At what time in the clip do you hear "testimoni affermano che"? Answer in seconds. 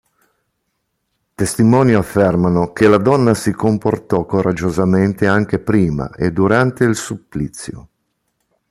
1.35-2.87